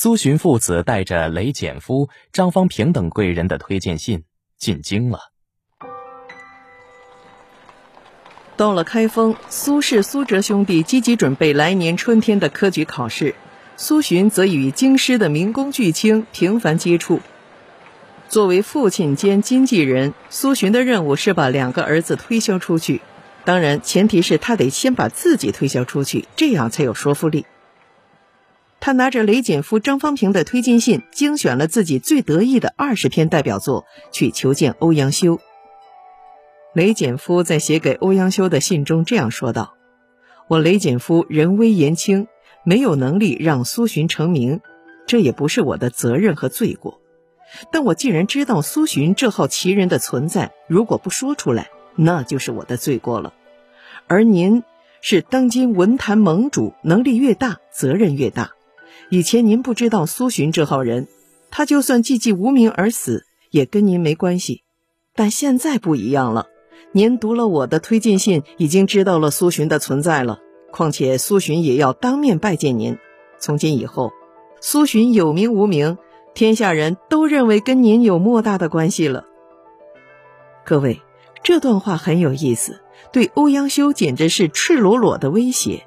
[0.00, 4.22] 苏洵父子带着雷简夫、张方平等贵人的推荐信
[4.56, 5.32] 进京了。
[8.56, 13.34] 到了开封，苏轼、苏辙兄弟积极准备来年春天的科举考试，
[13.76, 17.20] 苏洵则与京师的民工巨卿频繁接触。
[18.28, 23.02] 作为父亲兼经纪人，苏洵的任务是把两个儿子推销出去，
[23.44, 27.46] 当然前提是他得先把自己推销出去，这样才有说服力。
[28.80, 35.40] 他拿着雷简夫、张方平的推荐信，精选了自己最得意的二十篇代表作，去求见欧阳修。
[36.74, 39.74] 雷简夫在写给欧阳修的信中这样说道
[40.48, 42.28] ：“我雷简夫人微言轻，
[42.62, 44.60] 没有能力让苏洵成名，
[45.06, 47.00] 这也不是我的责任和罪过。
[47.72, 53.32] 但我既然知道苏洵这号奇人的存在，如果不说出来，那就是我的罪过了。
[54.06, 54.62] 而您
[55.00, 58.52] 是当今文坛盟主，能力越大，责任越大。
[59.10, 61.08] 以前您不知道苏洵这号人，
[61.50, 64.62] 他就算寂寂无名而死，也跟您没关系。
[65.14, 66.46] 但现在不一样了。”
[66.92, 70.38] 您读了我的推荐信，已经知道了苏洵的存在了。
[70.70, 72.96] 况且苏洵也要当面拜见您。
[73.38, 74.10] 从今以后，
[74.60, 75.98] 苏洵有名无名，
[76.34, 79.26] 天下人都认为跟您有莫大的关系了。
[80.64, 81.02] 各位，
[81.42, 82.80] 这段话很有意思，
[83.12, 85.86] 对欧阳修简直是赤裸裸的威胁。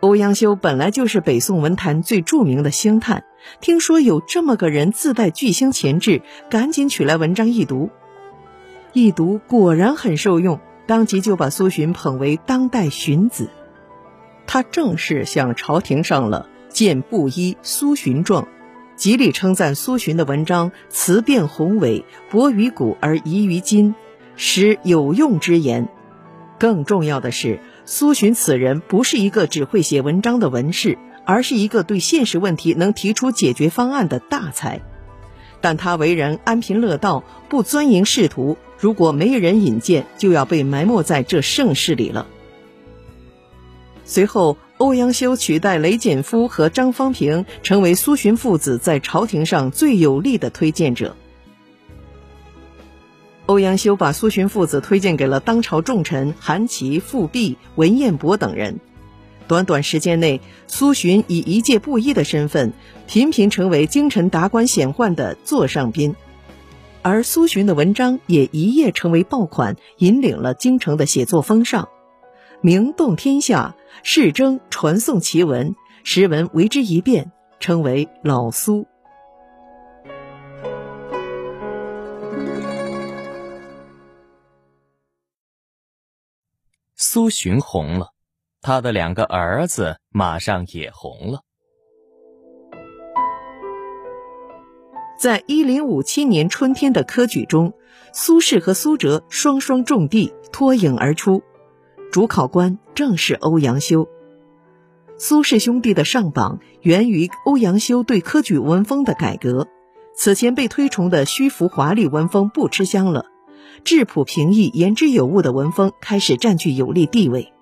[0.00, 3.24] 欧阳修本来就是北宋文坛最著名的星探，
[3.60, 7.90] 听说有这么个人自带巨星潜质，赶紧取来文章一读。
[8.92, 13.48] 一读果然很受用，当即就把苏洵捧为当代荀子。
[14.46, 18.44] 他正式向朝廷上了《谏布衣苏洵状》，
[18.96, 23.94] 极力称赞苏洵的文章辞辩宏伟，博于古而遗于今，
[24.36, 25.88] 实有用之言。
[26.58, 34.80] 更重要的是，苏洵此人不是一个只会写文章的文士，而是一个对现实问题能提出解决方案的大才。
[35.60, 38.58] 但他为人安贫乐道，不钻营仕途。
[38.76, 42.26] 如果没人引荐，就要被埋没在这盛世里了。
[44.04, 51.16] 随后，欧阳修取代雷简夫和张方平，成为苏洵父子在朝廷上最有力的推荐者。
[53.46, 58.80] 欧阳修把苏洵父子推荐给了当朝重臣韩琦、富弼、文彦博等人。
[59.46, 62.72] 短短时间内，苏洵以一介布衣的身份，
[63.06, 66.16] 频频成为京城达官显宦的座上宾。
[67.02, 71.88] 而苏洵的文章也一夜成为爆款，引领了京城的写作风尚，
[72.60, 73.76] 名动天下。
[74.02, 75.74] 世征传颂其文，
[76.04, 78.86] 时文为之一变，称为老苏。
[87.16, 88.08] 苏洵红了，
[88.60, 91.40] 他的两个儿子马上也红了。
[95.18, 97.72] 在一零五七年春天的科举中，
[98.12, 101.42] 苏轼和苏辙双双中第，脱颖而出。
[102.12, 104.06] 主考官正是欧阳修。
[105.16, 109.68] 苏氏兄弟的上榜源于欧阳修对科举文风的改革。
[110.14, 113.24] 此前被推崇的虚浮华丽文风不吃香了，
[113.86, 117.52] 质朴平易、言之有物的文风开始占据有利地位。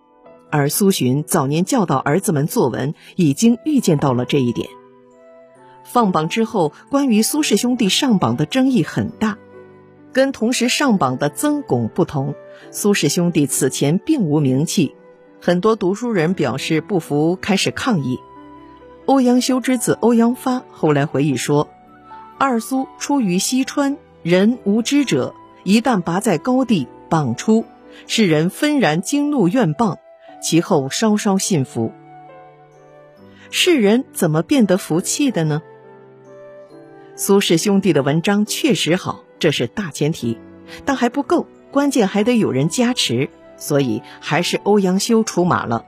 [0.51, 4.71] 而苏洵早年教导儿子们作文，已经预见到了这一点。
[5.85, 9.37] 放榜之后，关于苏氏兄弟上榜的争议很大。
[10.15, 12.35] 跟同时上榜的曾巩不同，
[12.71, 14.95] 苏氏兄弟此前并无名气，
[15.43, 18.19] 很多读书人表示不服，开始抗议。
[19.05, 21.69] 欧阳修之子欧阳发后来回忆说
[22.41, 27.65] ：“二苏出于西川，人无知者，一旦拔在高地，榜出，
[28.07, 29.97] 世人纷然惊怒怨谤，
[30.43, 31.93] 其后稍稍信服。
[33.51, 35.63] 世人怎么变得服气的呢？”
[37.17, 40.39] 苏氏兄弟的文章确实好，这是大前提，
[40.85, 45.87] 但还不够，关键还得有人加持，所以还是欧阳修出马了。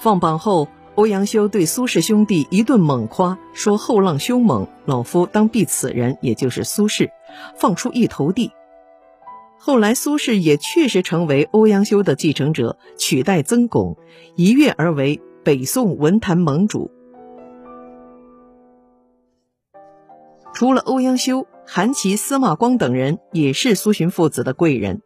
[0.00, 7.10] 放榜后，欧阳修对苏氏兄弟一顿猛夸，说后浪凶猛，老夫当避此人，也就是苏轼，
[7.56, 8.52] 放出一头地。
[9.66, 13.96] 后来，苏轼也确实成为欧阳修的继承者，取代曾巩，
[14.36, 16.92] 一跃而为北宋文坛盟主。
[20.54, 25.02] 除了欧阳修、韩琦、司马光等人，也是苏洵父子的贵人。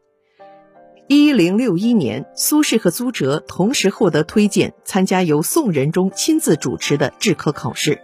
[1.09, 7.99] 一零六一年，苏轼和苏辙同时获得推荐，参加由宋仁宗亲自主持的制科考试。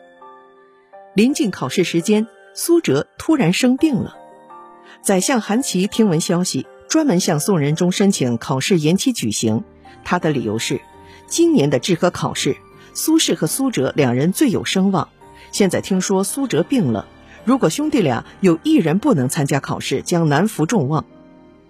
[1.14, 4.16] 临近考试时间，苏辙突然生病了。
[5.06, 9.62] 宰相韩琦听闻消息，专门向宋仁宗申请考试延期举行。
[10.02, 10.80] 他的理由是，
[11.28, 12.56] 今年的制科考试，
[12.92, 15.08] 苏轼和苏辙两人最有声望。
[15.52, 17.06] 现在听说苏辙病了，
[17.44, 21.04] 如果兄弟俩有一人不能参加考试，将难负众望。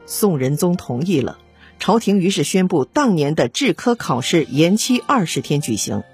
[0.06, 1.36] 宋仁宗同意了，
[1.78, 6.04] 朝廷于是宣布当年的制科考试延期二十天举行。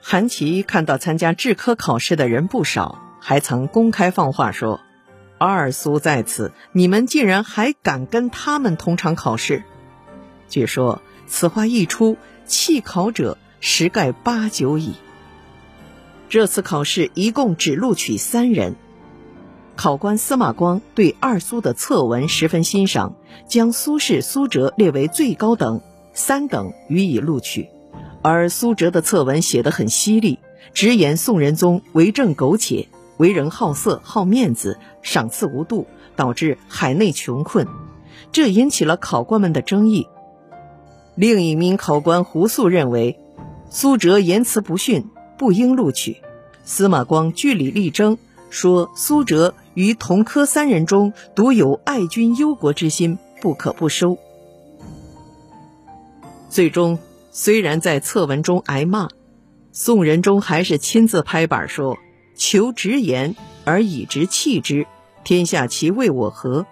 [0.00, 4.80] 韩琦看到参加制科考试的人不少，还曾公开放话说
[5.38, 9.62] ：“二苏在此，你们竟然还敢跟他们同场考试？”
[10.48, 14.94] 据说此话一出，弃考者十盖八九矣。
[16.28, 18.76] 这次考试一共只录取三人。
[19.76, 23.14] 考官司马光对二苏的策文十分欣赏，
[23.48, 25.80] 将苏轼、苏辙列为最高等，
[26.12, 27.68] 三等予以录取。
[28.20, 30.40] 而苏辙的策文写得很犀利，
[30.74, 32.88] 直言宋仁宗为政苟且，
[33.18, 35.86] 为人好色、好面子，赏赐无度，
[36.16, 37.66] 导致海内穷困，
[38.32, 40.08] 这引起了考官们的争议。
[41.14, 43.20] 另一名考官胡素认为，
[43.70, 46.22] 苏辙言辞不逊，不应录取。
[46.64, 48.18] 司马光据理力争，
[48.50, 49.54] 说苏辙。
[49.74, 54.18] 于同科三人中，独有爱君忧国之心，不可不收。
[56.48, 56.98] 最终，
[57.30, 59.08] 虽然在策文中挨骂，
[59.70, 61.96] 宋仁宗还是亲自拍板说
[62.38, 63.36] ：“求直言
[63.66, 64.86] 而以直弃之，
[65.24, 66.64] 天下其为我何？”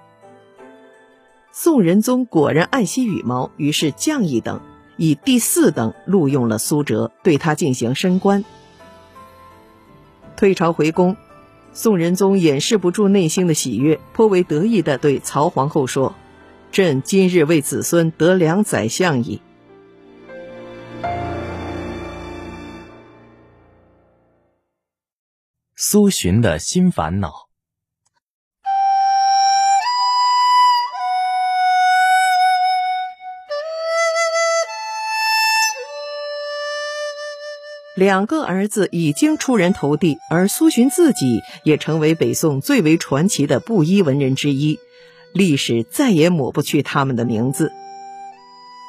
[1.53, 4.61] 宋仁宗果然爱惜羽毛，于是降一等，
[4.97, 8.45] 以第四等录用了苏辙，对他进行升官。
[10.37, 11.17] 退朝回宫。
[11.73, 16.15] 宋仁宗掩饰不住内心的喜悦，颇为得意地对曹皇后说
[16.73, 19.43] ：“朕今日为子孙得两宰相矣。”
[25.79, 27.49] 苏洵的新烦恼。
[37.95, 44.79] 两个儿子已经出人头地，而苏洵自己也成为北宋最为传奇的布衣文人之一，
[45.35, 47.71] 历史再也抹不去他们的名字。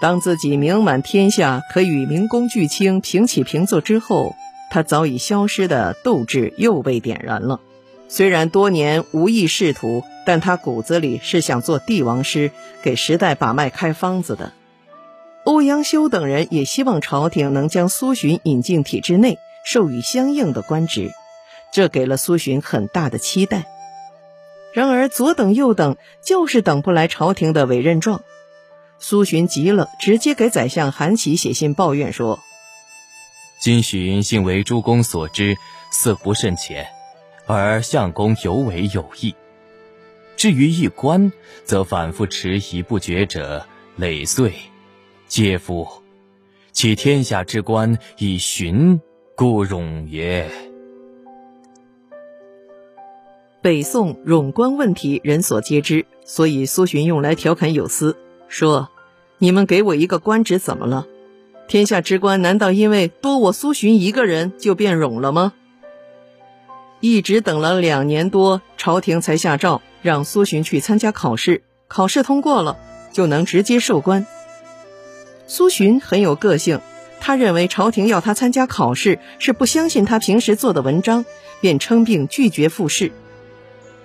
[0.02, 4.34] 当自己名满天下，可与明公巨卿平起平坐之后，
[4.70, 7.60] 他早已消失的斗志又被点燃了。
[8.10, 14.54] 虽然多年无意仕途，但他骨子里是想做帝王师，给时代把脉开方子的。
[15.44, 21.12] 欧阳修等人也希望朝廷能将苏洵引进体制内，授予相应的官职，
[21.74, 23.66] 这给了苏洵很大的期待。
[24.74, 28.22] 然而左等右等，就是等不来朝廷的委任状。
[29.00, 32.40] 苏洵急了，直接给宰相韩琦写信抱怨说
[33.60, 35.56] ：“今洵幸为诸公所知，
[35.92, 36.88] 似不甚浅，
[37.46, 39.36] 而相公尤为有意。
[40.36, 41.32] 至于一官，
[41.66, 43.66] 则反复迟疑不决者
[43.96, 44.54] 累岁。”
[45.28, 45.86] 皆夫！
[46.72, 49.02] 其天下之官以循
[49.36, 50.50] 故冗也。
[53.62, 58.16] 北宋冗官问题人所皆知，所以苏洵用来调侃有司，
[58.48, 58.90] 说
[59.40, 61.06] ：“你们给我一个官职怎么了？
[61.68, 65.54] 天下之官难道因为多我苏洵一个人就变冗了吗？”
[67.00, 72.78] 一直等了两年多，朝廷才下诏让苏洵去参加考试，考试通过了
[73.12, 74.26] 就能直接授官。
[75.46, 76.82] 苏洵很有个性，
[77.20, 81.26] 他认为朝廷要他参加考试是不相信他平时做的文章，
[81.62, 83.12] 便称病拒绝复试。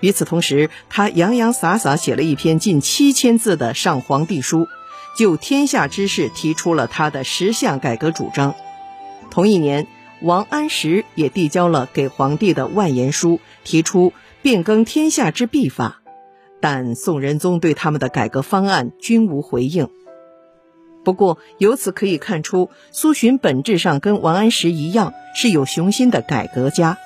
[0.00, 4.66] 与此同时，他洋洋洒洒写了一篇近七千字的上皇帝书，
[5.16, 8.54] 就天下之事提出了他的十项改革主张。
[9.30, 9.86] 同一年，
[10.20, 16.02] 王安石也递交了给皇帝的万言书，提出变更天下之弊法，
[16.60, 19.88] 但宋仁宗对他们的改革方案均无回应。
[21.04, 26.98] 不过，由此可以看出，苏洵本质上跟王安石一样，是有雄心的改革家。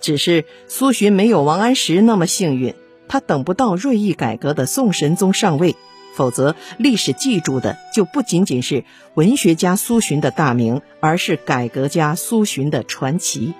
[0.00, 2.74] 只是苏洵没有王安石那么幸运，
[3.06, 5.76] 他等不到锐意改革的宋神宗上位，
[6.16, 13.54] 否则历史记住的就不仅仅是文学家苏洵的大名，而是改革家苏洵的传奇。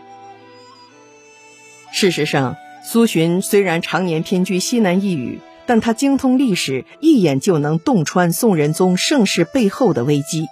[1.92, 5.38] 事实上，苏洵虽然常年偏居西南一隅。
[5.68, 10.46] 但他精通历史，一眼就能洞穿宋仁宗盛世背后的危机。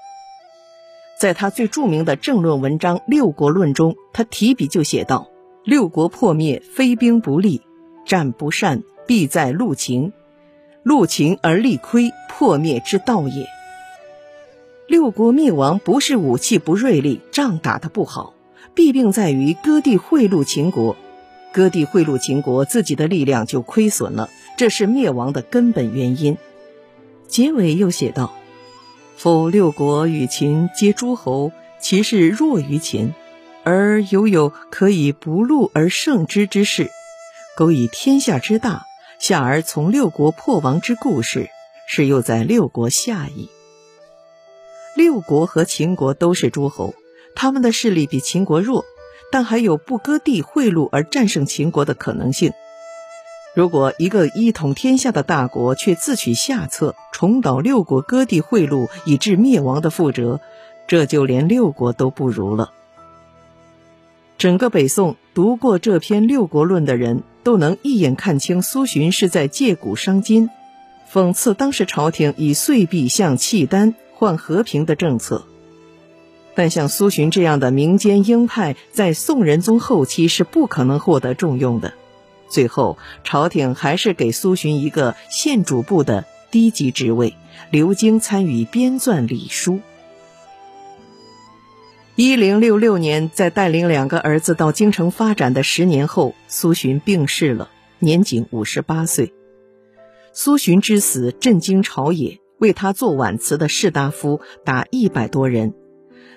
[1.21, 5.29] 在他最著名的政论文章《六国论》中，他提笔就写道
[5.63, 7.63] ：“六国破灭，非兵不利，
[8.05, 10.13] 战不善，必在陆秦。
[10.85, 13.49] 陆勤而力亏，破灭之道也。
[14.87, 18.35] 六国灭亡不是武器不锐利，仗打得不好，
[18.75, 20.95] 弊病在于割地贿赂秦国。
[21.53, 26.37] 割地贿赂秦国，自己的力量就亏损了。”这是灭亡的根本原因。
[27.27, 28.35] 结尾又写道
[29.17, 31.51] ：“夫六国与秦皆诸侯，
[31.81, 33.15] 其势弱于秦，
[33.65, 36.91] 而犹有可以不戮而胜之之势，
[37.57, 38.85] 苟以天下之大，
[39.19, 41.49] 下而从六国破亡之故事，
[41.89, 43.49] 是又在六国下矣。
[44.97, 46.95] 六国和秦国都是诸侯，
[47.35, 48.85] 他们的势力比秦国弱，
[49.33, 52.53] 但还有不割地贿赂而战胜秦国的可能性。
[53.55, 60.41] 如果一个一统天下的大国却自取下策，重蹈六国割地贿赂以致灭亡的覆辙，
[60.87, 62.73] 这就连六国都不如了。
[64.39, 70.51] 整个北宋读过这篇《六国论》的人都能一眼看清，苏洵是在借古伤今，
[71.13, 73.95] 讽刺当时朝廷以岁币向契丹。
[74.17, 75.45] 换和平的政策，
[76.55, 81.95] 但像苏洵这样的民间鹰派，在宋仁宗后期是不可能获得重用的。
[82.49, 87.35] 最后，朝廷还是给苏洵一个县主簿的低级职位，
[87.73, 89.81] 留京参与编纂礼书。
[92.17, 99.35] 一零六六年，在带领两个儿子到京城发展的十年后，苏洵病逝了，年仅五十八岁。
[100.33, 102.41] 苏洵之死震惊朝野。
[102.59, 105.75] 为他做挽词的士大夫达一百多人，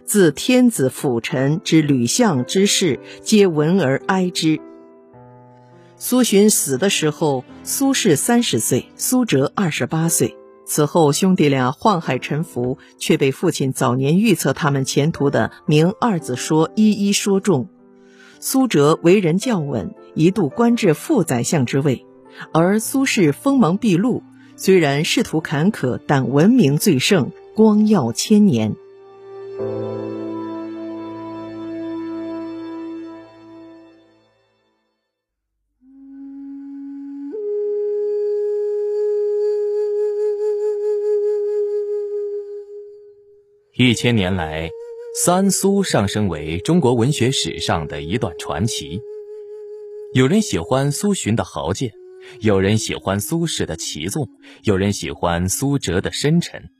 [0.03, 4.59] 自天子辅臣之吕相之士，皆闻而哀之。
[5.95, 10.35] 苏洵死的时候，苏轼三十岁，苏辙二十八岁。
[10.67, 17.69] 此后，兄弟俩宦海沉浮，却被父亲早年预测他们前途的明二子说一一说中。
[18.41, 22.05] 苏辙为人较稳，一度官至副宰相之位，
[22.51, 24.23] 而苏轼锋芒毕露。
[24.57, 28.75] 虽然仕途坎坷，但文明最盛，光耀千年。
[43.79, 44.71] 一千年来，
[45.13, 48.99] 三苏上升为中国文学史上的一段传奇。
[50.15, 51.91] 有人喜欢苏洵的豪健。
[52.39, 54.27] 有人喜欢苏轼的奇纵，
[54.63, 56.71] 有人喜欢苏辙的深沉，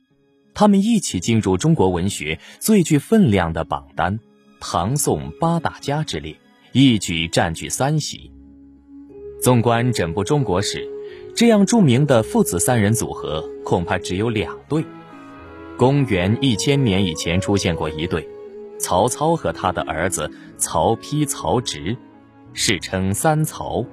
[0.54, 4.18] 他们一起进入中国文学最具分量的榜单——
[4.58, 6.34] 唐宋八大家之列，
[6.72, 8.32] 一举占据三席。
[9.40, 10.84] 纵观整部中国史，
[11.36, 14.84] 这样著名的父子三人组合恐怕只有两对。
[15.78, 18.28] 公元一千年以前出现过一对，
[18.80, 21.96] 曹操和他的儿子曹丕、曹植，
[22.52, 23.86] 世称三曹。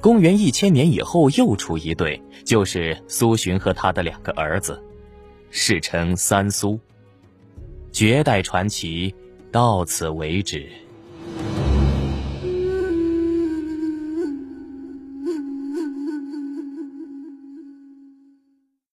[0.00, 4.82] 公元一千年以后又出一对，就是苏洵和他的两个儿子，
[5.48, 6.76] 世称三苏。
[7.92, 9.14] 绝代传奇
[9.52, 10.68] 到此为止。